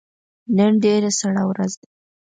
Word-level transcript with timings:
نن 0.57 0.71
ډیره 0.83 1.09
سړه 1.19 1.43
ورځ 1.49 1.71
ده 1.81 1.87